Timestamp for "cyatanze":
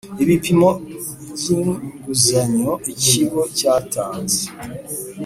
3.57-4.41